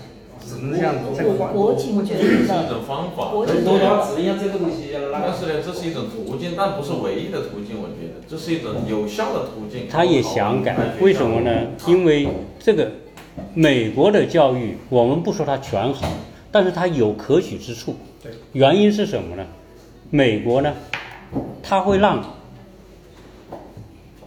[0.46, 1.52] 只能这样子再换。
[1.52, 4.90] 国情这是一决定的，种方法，很多的话，只要这个东西。
[5.12, 7.80] 但是呢，这是一种途径，但不是唯一的途径。
[7.80, 9.88] 我觉得这是一种有效的途径。
[9.88, 11.68] 他也想改，为什么呢？
[11.86, 12.28] 因为
[12.58, 12.90] 这个
[13.54, 16.08] 美国的教育，我们不说它全好，
[16.50, 17.94] 但是它有可取之处。
[18.22, 19.44] 对，原因是什么呢？
[20.10, 20.74] 美国呢，
[21.62, 22.22] 它会让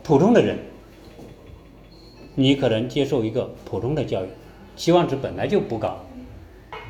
[0.04, 0.58] 普通的人，
[2.36, 4.28] 你可能接受一个普通的教育，
[4.76, 6.05] 期望值本来就不高，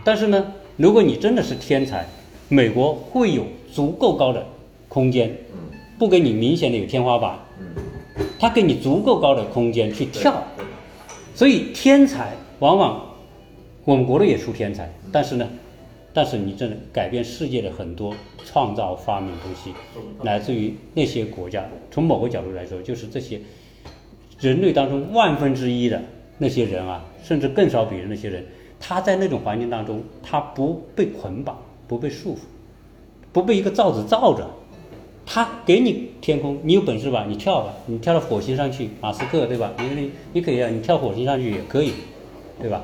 [0.05, 2.05] 但是呢，如果你真的是天才，
[2.47, 4.45] 美国会有足够高的
[4.87, 5.35] 空间，
[5.97, 7.39] 不给你明显的有天花板，
[8.39, 10.43] 他给你足够高的空间去跳，
[11.33, 13.03] 所以天才往往
[13.83, 15.49] 我们国内也出天才，但是呢，
[16.13, 18.13] 但是你真的改变世界的很多
[18.45, 19.73] 创造发明东西，
[20.21, 21.65] 来自于那些国家。
[21.89, 23.41] 从某个角度来说，就是这些
[24.39, 25.99] 人类当中万分之一的
[26.37, 28.45] 那些人啊，甚至更少比的那些人，
[28.87, 32.39] 他在那种环境当中，他不被捆绑，不被束缚，
[33.33, 34.47] 不被一个罩子罩着。
[35.25, 39.73] 他给你天空，你有本事吧，你跳吧，你跳到火星上去，马斯克对吧？
[39.79, 41.93] 你你你可以啊，你跳火星上去也可以，
[42.61, 42.83] 对吧？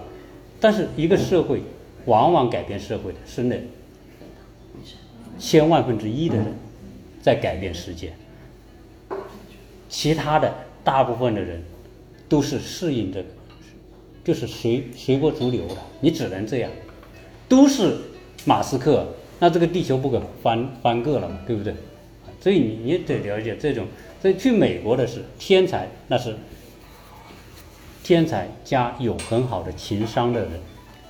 [0.59, 1.61] 但是一个社会
[2.05, 3.61] 往往改变社会的是那
[5.37, 6.47] 千万分之一的人
[7.21, 8.11] 在改变世界，
[9.87, 10.51] 其他的
[10.83, 11.61] 大部分的人
[12.27, 13.27] 都是适应这个，
[14.23, 16.71] 就是随随波逐流的，你只能这样，
[17.49, 17.97] 都是
[18.45, 19.07] 马斯克，
[19.39, 21.73] 那这个地球不可翻翻个了嘛，对不对？
[22.39, 23.85] 所以你你得了解这种，
[24.21, 26.35] 所以去美国的是天才，那是
[28.03, 30.51] 天才加有很好的情商的人，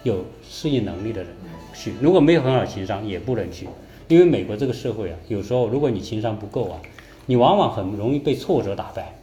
[0.03, 1.31] 有适应能力的人
[1.73, 1.93] 去。
[2.01, 3.67] 如果没有很好的情商，也不能去，
[4.07, 6.81] 因为美国这个社会啊，有时候如果你情商不够啊，
[7.27, 9.15] 你往往很容易被挫折打败。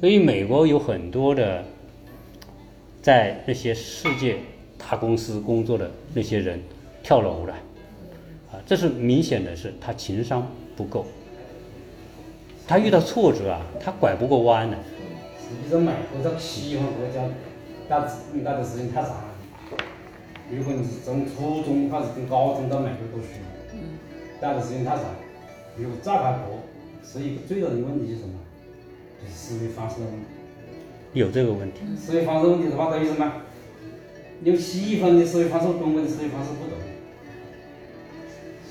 [0.00, 1.64] 所以美国有很多的
[3.02, 4.38] 在那些世界
[4.78, 6.62] 大公司工作的那些人
[7.02, 7.52] 跳楼了，
[8.52, 11.04] 啊，这是明显的是他情商不够。
[12.68, 14.76] 他遇到挫折啊，他拐不过弯的。
[15.36, 17.28] 实际上，美国这西方国家
[17.88, 18.08] 干
[18.44, 19.34] 干的时间太长了。
[20.48, 23.28] 如果你是从初中还是从高中到美国读书，
[24.40, 25.02] 干的时间太杂。
[25.76, 26.60] 如果再回国，
[27.02, 28.34] 是一个最大的问题是什么？
[29.20, 30.26] 就是思维方式的问题。
[31.12, 33.32] 有这个问题，思维方式问题的话，等于什么？
[34.44, 36.78] 有西方的思维方式，中国的思维方式不同。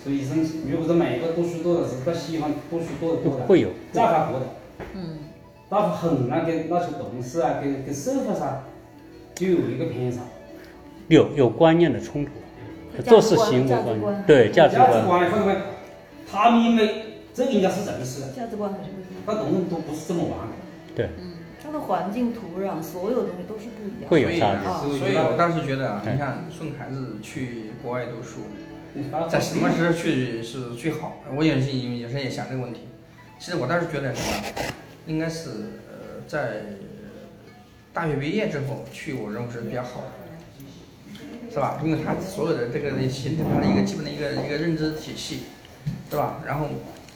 [0.04, 0.36] 所以说，
[0.70, 4.48] 如果是每一个读书多的是在西方读书多的多的，会有再开国的，
[5.70, 8.64] 那副横啊，跟那些同事啊，跟跟社会上
[9.36, 10.22] 就有一个偏差。
[11.08, 12.32] 有有观念的冲突，
[13.04, 15.56] 做事行为观对价值价值观，观的会不会？
[16.30, 16.90] 他们因为
[17.34, 19.22] 这个应该是正式的，价值观还是不一样。
[19.28, 20.54] 那东西都不是这么玩的。
[20.96, 21.10] 对，
[21.72, 24.08] 它的环境、土壤，所有东西都是不一样的。
[24.10, 24.68] 所以会有差距。
[24.68, 28.42] 啊所以我当时觉得啊，嗯你看送孩子去国外读书，
[29.30, 31.22] 在什么时候去是最好？
[31.34, 32.82] 我也是有时候也想这个问题。
[33.40, 34.44] 其实我当时觉得什么，
[35.08, 35.50] 应该是
[35.88, 36.64] 呃在
[37.94, 41.80] 大学毕业之后去，我认为是比较好的，是吧？
[41.86, 45.44] 因为他所有的这个形成他的一个基本的一个一个认知体系，
[46.10, 46.42] 是吧？
[46.46, 46.68] 然后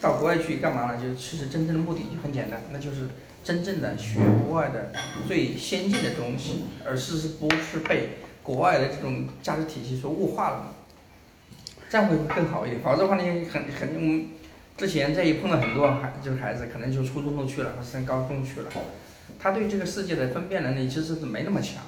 [0.05, 1.01] 到国外去干嘛呢？
[1.01, 3.07] 就其实真正的目的就很简单，那就是
[3.43, 4.91] 真正的学国外的
[5.27, 10.75] 最先进的东西，而是不是被国外的这种价值体系所物化了。
[11.89, 14.27] 这样会更好一点，否则的话呢，很很我们
[14.77, 18.69] 之前这一碰到很多孩就是孩子，可能就初中都去了，升高中去了，
[19.39, 21.81] 他对这个世界的分辨能力其实是没那么强，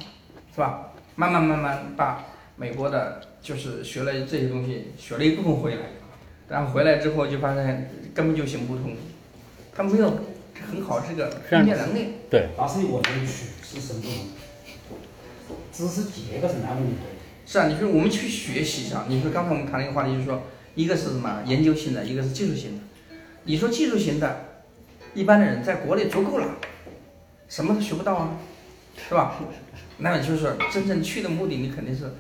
[0.53, 0.91] 是吧？
[1.15, 2.25] 慢慢慢慢把
[2.56, 5.82] 美国的，就是学了这些东西，学了一部分回来，
[6.47, 8.95] 然后回来之后就发现根本就行不通，
[9.75, 10.10] 他没有
[10.71, 12.13] 很好这个分辨能力。
[12.32, 14.12] 对，但是我觉得去是生不同，
[15.71, 16.93] 知识结构是难问题。
[17.45, 20.41] 是啊，你说我们去学习上，你说刚才我们谈了一个话题，就是说
[20.73, 22.84] 一个是什么研究型的，一个是技术型的。
[23.43, 24.63] 你说技术型的，
[25.13, 26.56] 一般的人在国内足够了，
[27.47, 28.39] 什么都学不到啊，
[29.08, 29.36] 是吧？
[29.99, 32.12] 那就是说真正去的目的，你肯定是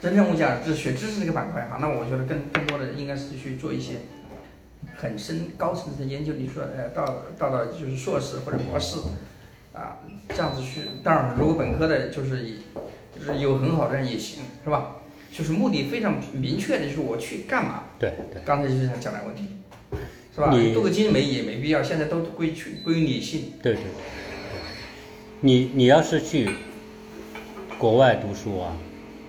[0.00, 1.78] 真正我讲就是学知识这个板块哈。
[1.80, 3.94] 那我觉得更更多的应该是去做一些
[4.96, 6.32] 很深高层次的研究。
[6.34, 8.98] 你说呃到到了就是硕士或者博士
[9.72, 12.58] 啊这样子去，当然如果本科的就是以
[13.18, 14.96] 就是有很好的人也行，是吧？
[15.32, 17.84] 就是目的非常明确的，就是我去干嘛？
[18.00, 19.44] 对对，刚才就是想讲的问题，
[20.34, 20.50] 是吧？
[20.50, 23.52] 你镀个金没也没必要，现在都归去归于理性。
[23.62, 23.82] 对对，
[25.40, 26.50] 你你要是去
[27.78, 28.76] 国外读书啊，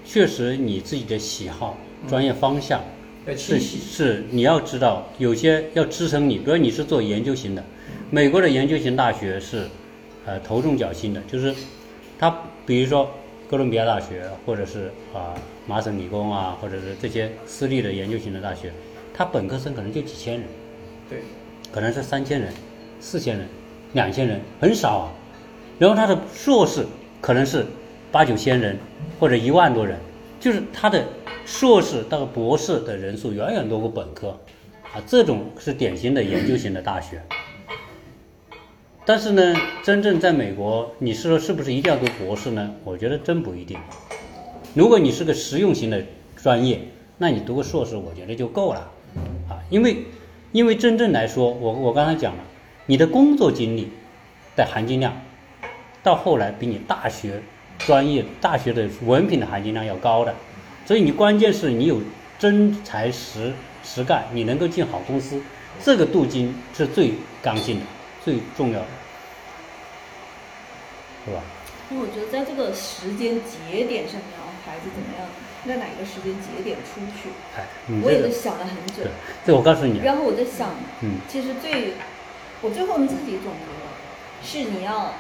[0.03, 2.85] 确实你自己的喜好、专业方向是
[3.25, 3.79] 要清晰。
[3.79, 7.63] 是你要知道，有些要支撑你，比如你是做研究型的，
[8.10, 9.67] 美国的研究型大学是
[10.25, 11.53] 呃头重脚轻的，就是
[12.19, 13.10] 它比如说
[13.49, 15.36] 哥伦比亚大学或者是啊、
[15.67, 18.71] 麻省理工啊，或者是这些私立的研究型的大学，
[19.13, 20.43] 它本科生可能就几千人。
[21.10, 21.19] 对，
[21.71, 22.53] 可能是三千人、
[22.99, 23.47] 四千人、
[23.93, 25.12] 两千人，很少啊。
[25.77, 26.86] 然后他的硕士
[27.19, 27.65] 可能是
[28.12, 28.77] 八九千人
[29.19, 29.97] 或者一万多人，
[30.39, 31.05] 就是他的
[31.45, 34.39] 硕士到博士的人数远远多过本科，
[34.93, 37.21] 啊，这种是典型的研究型的大学。
[39.04, 42.75] 但是呢，真正在美国，你是说是不是一定要读博士呢？
[42.84, 43.77] 我觉得真不一定。
[44.73, 46.04] 如果你是个实用型的
[46.38, 46.80] 专业，
[47.17, 48.91] 那你读个硕士，我觉得就够了，
[49.49, 50.06] 啊，因为
[50.51, 52.43] 因为真正来说，我我刚才讲了，
[52.86, 53.89] 你的工作经历
[54.56, 55.19] 的含金量，
[56.04, 57.41] 到后来比你大学
[57.80, 60.34] 专业大学的文凭的含金量要高的，
[60.91, 62.01] 所以你关键是你有
[62.38, 65.41] 真才实实干，你能够进好公司，
[65.82, 67.86] 这个镀金是最刚性的，
[68.21, 68.86] 最重要的，
[71.23, 71.39] 是吧？
[71.89, 75.25] 因为我觉得在这个时间节点上面啊，孩子怎么样，
[75.65, 77.63] 在哪个时间节点出去，哎，
[78.04, 79.12] 我也是想了很久对。，
[79.45, 81.93] 这我告诉你啊，然后我在想，嗯，其实最，
[82.60, 83.95] 我最后自己总结了，
[84.43, 85.13] 是你要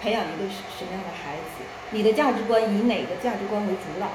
[0.00, 4.08] 培养一个什什么样的孩子，你的价值观以哪个价值观为主导？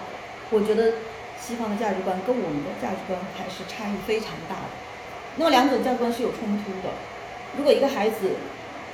[0.51, 0.93] 我觉得
[1.39, 4.71] 西方的价值观跟我们的价值观还是差异非常大的。
[5.35, 6.89] 那么两种价值观是有冲突的。
[7.57, 8.31] 如果一个孩子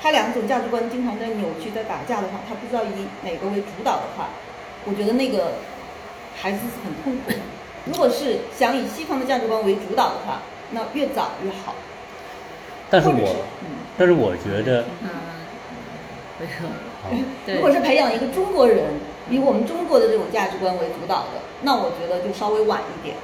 [0.01, 4.29] 他两种价值观经常在扭曲、在打架的话，他不知道以哪个为主导的话，
[4.85, 5.53] 我觉得那个
[6.35, 7.37] 孩子是很痛苦的。
[7.85, 10.41] 如果是想以西方的价值观为主导的话，
[10.71, 11.73] 那越早越好。
[12.89, 15.09] 但是我嗯，但是我觉得，嗯，
[17.55, 18.85] 如果是培养一个中国人
[19.29, 23.15] 以我们中国的这种价值观为主导的，那我觉得就稍微晚一点，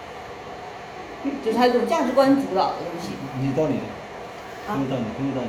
[1.46, 3.12] 就是他这种价值观主导的东西。
[3.46, 3.76] 有道理，
[4.68, 5.48] 啊很有道理，很有道理。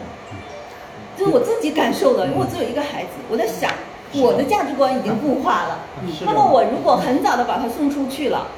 [1.16, 3.70] 这是我自己感受的，因为我只有一个孩子，我在想
[4.14, 5.80] 我的价值观已经固化了。
[6.24, 8.48] 那么我如果很早的把他送出去了，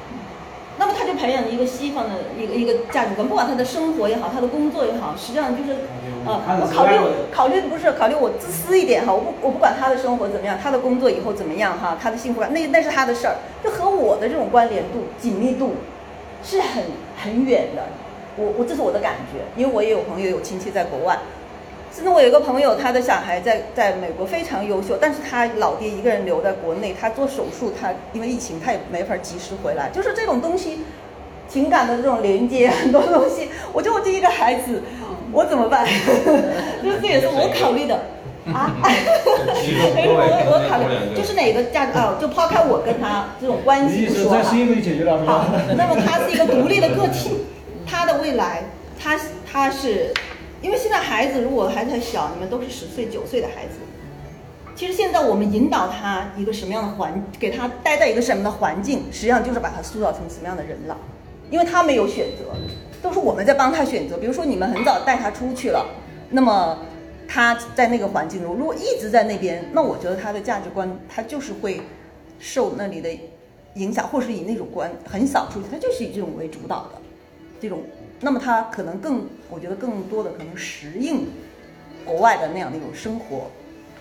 [0.77, 5.79] 那么他就培养一个西方的一个一个价值观，不管他的生活也好，他的工作也好，实际上就是
[6.25, 6.97] 呃，我考虑
[7.31, 15.75] 考虑不是考虑我自私一点哈，我不我不管他的生活怎么样，他的工作以后怎么样哈，他的幸福感那那是他的事儿，就和我的这种关联度紧密度
[16.43, 16.83] 是很
[17.21, 17.83] 很远的。
[18.37, 21.17] 我我这是我的感觉，因为我也有朋友有亲戚在国外，
[21.93, 30.79] 甚至我有一个朋友，他的小孩在在美国非常优秀，但是他老爹一个人留在国内，他做手术，他因为疫情他也没法及时回来，就是这种东西，
[31.47, 34.81] 情感的这种连接很多东西，我觉得我这一个孩子，
[35.31, 35.85] 我怎么办？
[36.83, 37.95] 就是这也是我考虑的。
[38.53, 40.19] 啊，我
[40.53, 42.17] 我考虑就是哪个价格啊？
[42.21, 44.43] 就抛开我跟他这种关系不说哈。
[45.25, 47.31] 好，那么他是一个独立的个体，
[47.87, 48.63] 他的未来，
[49.01, 49.19] 他
[49.51, 50.13] 他是，
[50.61, 53.79] 因为现在孩子如果还太小，你们都是十岁九岁的孩子。
[54.75, 60.95] 其实现在我们引导他一个什么样的环，给他待在一个什么的环境，实际上就是把他塑造成什么样的人了，
[61.49, 62.53] 因为他没有选择，
[63.05, 64.17] 都是我们在帮他选择。
[64.17, 65.85] 比如说你们很早带他出去了，
[66.31, 66.79] 那么
[67.27, 71.81] 他在那个环境中，如果一直在那边，那我觉得他的价值观他就是会
[72.39, 73.07] 受那里的
[73.75, 77.01] 影响，或是以那种观很少出去，他就是以这种为主导的
[77.61, 77.83] 这种，
[78.21, 81.27] 那么他可能更，我觉得更多的可能适应
[82.03, 83.51] 国外的那样的一种生活。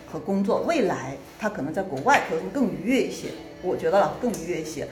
[0.07, 3.31] 和工作，未来他可能在国外可能更愉悦一些，
[3.63, 4.87] 我觉得了更愉悦一些。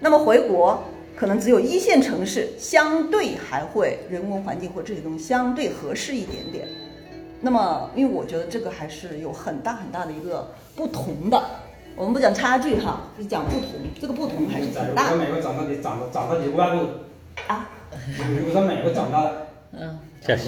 [0.00, 0.84] 那么回国
[1.16, 6.68] 可能只有一线城市相对还会人文环境或这些东西相对合适一点点。
[7.40, 11.42] 那么因为我觉得这个还是有很大很大的一个不同的，
[11.96, 13.68] 我们不讲差距哈，就讲不同，
[14.00, 15.10] 这个不同还是很大。
[15.10, 16.86] 在美国长大的长长到几个外国
[17.46, 17.70] 啊，
[18.38, 19.30] 如果在美国长大，
[19.72, 19.98] 嗯，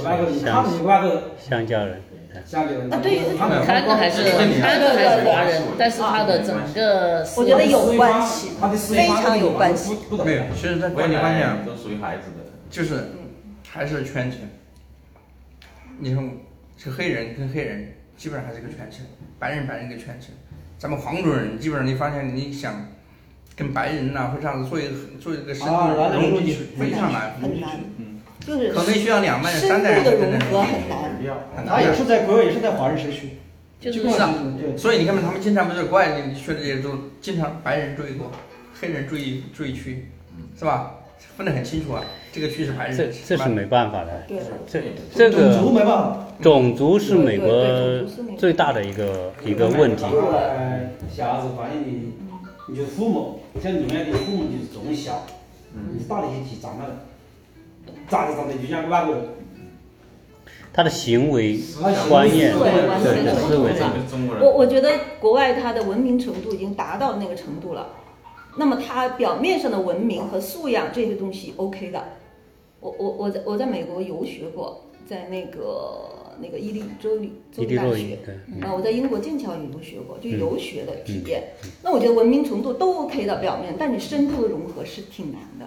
[0.05, 2.03] 外国他们外国香蕉人。
[2.35, 4.23] 啊，对，他的还是
[4.61, 8.51] 他的还是华人，但是他的整个，我觉得有关系，
[8.95, 9.97] 非常有关系。
[10.25, 13.13] 没有，其实在管理方面都属于孩子的，就是
[13.69, 14.41] 还是圈层。
[15.99, 16.23] 你说
[16.77, 19.01] 是黑人跟黑人，基本上还是个圈层；
[19.39, 20.35] 白人白人一个圈层。
[20.79, 22.87] 咱们黄种人基本上你发现你想
[23.57, 25.73] 跟白人呐或这样子做一个做一个深度
[26.13, 27.71] 融入进去，非常难，很难。
[28.47, 30.11] 就是可能需要两代人、三代人的
[30.51, 31.08] 融合
[31.57, 31.75] 很难。
[31.77, 33.31] 他也是在国外，也是在华人社区。
[33.81, 34.35] 就是啊，
[34.77, 38.31] 所以你看他们经常不是国外你去的这些都经常白人注意多，
[38.81, 40.09] 黑人注意注意区，
[40.59, 40.95] 是吧？
[41.37, 42.03] 分得很清楚啊。
[42.33, 42.97] 这个区是白人。
[42.97, 44.25] 这这是没办法的。
[44.27, 44.41] 对。
[44.67, 44.83] 这
[45.15, 46.27] 这个种族没办法。
[46.43, 47.49] 种族是美国
[48.37, 50.05] 最大的一个一个问题。
[51.11, 52.13] 小孩子发现你，
[52.69, 55.25] 你就父母，像你们的父母就是从小，
[55.93, 56.97] 你大的一起长大的。
[58.09, 59.25] 长着长着就像个外国人，
[60.73, 61.59] 他的行为
[62.09, 63.73] 观念对思维
[64.41, 67.89] 我我觉得国外他的文明程度已经达到那个程度了，
[68.57, 72.05] 那么他表面上的文明和素养这些东西 OK 的。
[72.81, 78.19] 我我我在我在美国游学过，在那个那个伊利州里州立大学，
[78.61, 81.43] 啊，我在英国剑桥也游学过，就游学的体验。
[81.83, 85.65] 那我觉得文明程度都 OK 的表面，但你深度的融合是挺难的，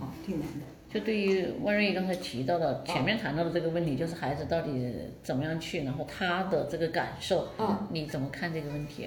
[0.00, 0.66] 啊，挺难的。
[0.92, 7.48] 就对于万瑞刚才提到的前面谈到的这个问题，就是孩子到底怎么样去，然后他的这个感受，
[7.90, 9.06] 你怎么看这个问题？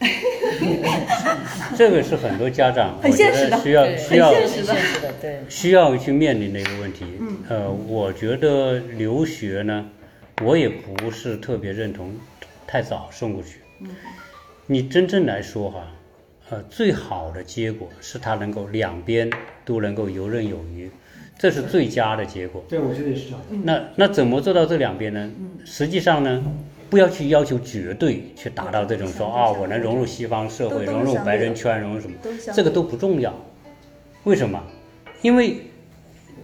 [1.76, 7.06] 这个是很多家长 很现实的，需要需要现实的，对， 需要去面临的一个问题。
[7.48, 9.88] 呃，我觉得留学呢，
[10.42, 12.12] 我也不是特别认同
[12.66, 13.60] 太早送过去。
[14.66, 15.86] 你真正来说哈。
[16.50, 19.30] 呃，最好的结果是他能够两边
[19.64, 20.90] 都能够游刃有余，
[21.38, 22.64] 这是最佳的结果。
[22.68, 23.40] 对，我觉得也是这样。
[23.64, 25.30] 那那怎么做到这两边呢？
[25.64, 26.42] 实际上呢，
[26.88, 32.16] 不要去要求绝对去达到这种说啊，我能融入西方社会，融入白人圈，融入什么，
[32.54, 33.34] 这个都不重要。
[34.24, 34.62] 为什么？
[35.22, 35.56] 因为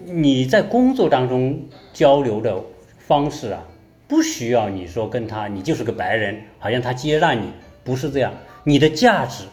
[0.05, 1.61] 你在工作当中
[1.92, 2.61] 交流的
[2.98, 3.62] 方式啊，
[4.09, 7.46] 不需要你说跟他，你就是个白人，好像他接纳你，
[7.85, 8.33] 不是这样。
[8.64, 9.44] 你的价值。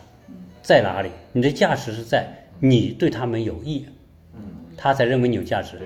[0.64, 1.10] 在哪里？
[1.32, 2.28] 你的价值是在
[2.60, 3.86] 你对他们有益，
[4.78, 5.78] 他才认为你有价值。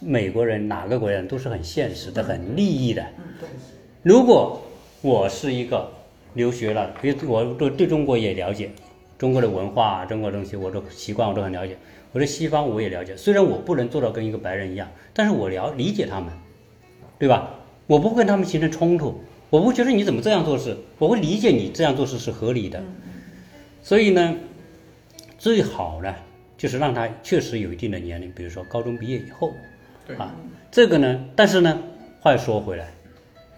[0.00, 3.04] 美国人哪个国家人都是很现实的、很利益的。
[4.02, 4.62] 如果
[5.02, 5.90] 我是一个
[6.34, 8.70] 留学了，比如我对对中国也了解，
[9.18, 11.76] 中国的文化、中国东西，我都习惯，我都很了解。
[12.12, 16.32] 我对西方我也了解，虽然我不能做到跟一个白人一样，但是我了理解他们，
[17.18, 17.54] 对吧？
[17.86, 22.80] 我不会跟他们形成冲突，我不觉得你怎么这样做事，我会理解你这样做事是合理的。
[23.82, 24.36] 所以呢，
[25.38, 26.14] 最好呢，
[26.60, 29.54] 就是让他确实有一定的年龄，比如说高中毕业以后，
[30.18, 30.36] 啊，
[30.70, 31.82] 这个呢，但是呢，
[32.20, 32.92] 话又说回来，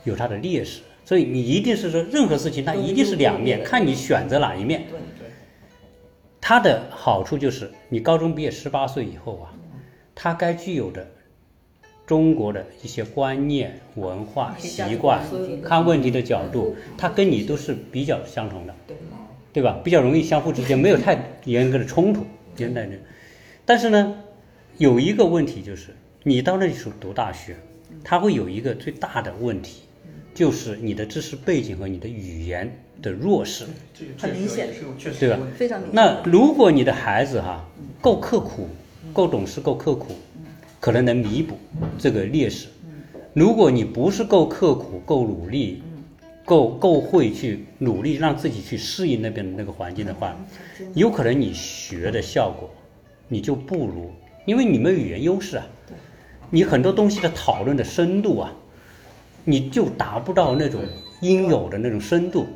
[0.04, 4.82] 有它的劣势，所以你一定是说任何事情它一定是两面，看你选择哪一面。
[4.88, 5.28] 对对。
[6.40, 9.50] 它的好处就是你高中毕业十八岁以后啊，
[10.14, 11.04] 他该具有的
[12.06, 15.20] 中国的一些观念、文化、习惯、
[15.64, 18.72] 看问题的角度，他跟你都是比较相同的。
[18.86, 18.96] 对。
[19.52, 19.78] 对吧？
[19.82, 22.24] 比较容易相互之间没有太严格的冲突，
[22.56, 23.00] 现代人。
[23.64, 24.14] 但是呢，
[24.78, 27.56] 有一个问题就是，你到那里去读大学，
[28.02, 29.82] 它会有一个最大的问题，
[30.34, 33.64] 就是你的知识背景和你的语言的弱势，
[34.18, 34.68] 很明显，
[35.18, 35.38] 对吧？
[35.56, 35.94] 非常明显。
[35.94, 37.64] 那如果你的孩子哈
[38.00, 38.68] 够刻苦、
[39.12, 40.14] 够懂事、够刻苦，
[40.80, 41.56] 可能能弥补
[41.98, 42.68] 这个劣势。
[43.34, 45.82] 如果你不是够刻苦、够努力，
[46.44, 50.36] 够够会去努力让自己去适应那边的那个环境的话，
[50.94, 52.68] 有可能你学的效果
[53.28, 54.10] 你就不如，
[54.44, 55.66] 因为你没有语言优势啊，
[56.50, 58.52] 你很多东西的讨论的深度啊，
[59.44, 60.82] 你就达不到那种
[61.20, 62.46] 应有的那种深度，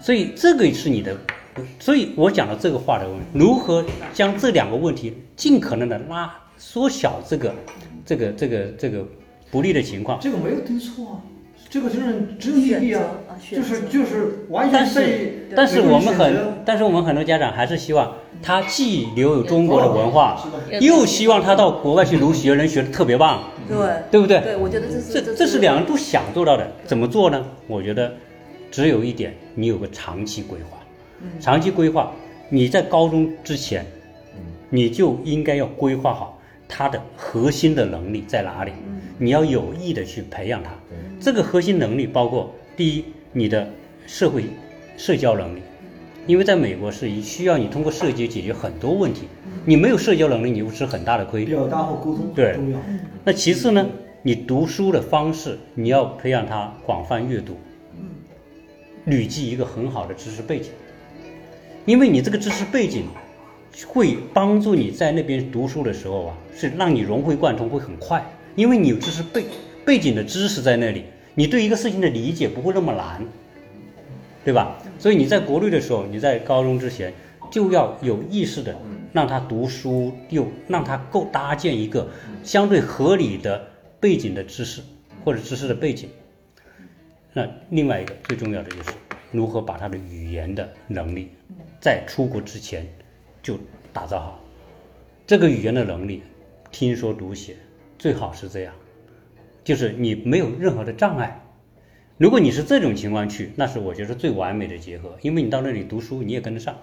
[0.00, 1.16] 所以这个是你的，
[1.80, 7.54] 所以我讲的这个话的问题，如何将这两个问题尽可能的拉缩小这个
[8.04, 9.06] 这个这个这个
[9.50, 10.20] 不利的情况。
[10.20, 11.22] 这个没有对错啊，
[11.68, 13.02] 这个就是只有意义啊，
[13.50, 20.40] 就是就是完全但是但是我们很但是我们很多家长还是希望他既留有中国的文化，
[20.80, 23.76] 又希望他到国外去留学能学的特别棒，对
[24.10, 24.40] 对不对？
[24.40, 27.44] 对，我觉得这是这这是两人都想做到的，怎么做呢？
[27.66, 28.12] 我觉得
[28.70, 30.78] 只有一点，你有个长期规划。
[31.40, 32.12] 长期规划，
[32.48, 33.84] 你在高中之前，
[34.70, 36.38] 你就应该要规划好
[36.68, 38.72] 他的核心的能力在哪里，
[39.18, 40.70] 你要有意的去培养他。
[41.18, 43.68] 这个核心能力包括第一，你的
[44.06, 44.44] 社会
[44.96, 45.60] 社交能力，
[46.26, 49.22] 因为在美国是需要你通过社交解决很多问题，
[49.64, 51.44] 你没有社交能力，你会吃很大的亏。
[51.44, 52.78] 表达和沟通对很重要。
[53.24, 53.86] 那其次呢，
[54.22, 57.56] 你读书的方式，你要培养他广泛阅读，
[59.06, 60.70] 累积一个很好的知识背景，
[61.86, 63.04] 因为你这个知识背景
[63.88, 69.44] 会帮助你在那边读书的时候啊，是让你融会贯通会很快，因为你有知识背
[69.86, 71.04] 背景的知识在那里，
[71.36, 73.24] 你对一个事情的理解不会那么难，
[74.44, 74.76] 对吧？
[74.98, 77.14] 所以你在国内的时候，你在高中之前
[77.52, 78.76] 就要有意识的
[79.12, 82.08] 让他读书，又让他够搭建一个
[82.42, 83.64] 相对合理的
[84.00, 84.82] 背景的知识
[85.24, 86.10] 或者知识的背景。
[87.32, 88.90] 那另外一个最重要的就是
[89.30, 91.30] 如何把他的语言的能力
[91.80, 92.84] 在出国之前
[93.40, 93.56] 就
[93.92, 94.40] 打造好。
[95.26, 96.22] 这个语言的能力，
[96.72, 97.56] 听说读写
[97.98, 98.74] 最好是这样，
[99.66, 101.42] 就是你没有任何的障碍。
[102.18, 106.76] 如果你是这种情况去，那是我觉得最完美的结合，因为你到那里读书你也跟得上，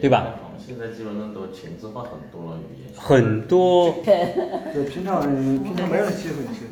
[0.00, 0.34] 对吧？
[0.58, 2.90] 现在基本上都前置化很多了，语言。
[2.96, 5.20] 很多对，平常
[5.62, 6.64] 平常没有机会去，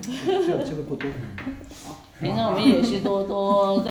[0.46, 1.10] 这样机会不多。
[2.20, 3.78] 平常我们也是多多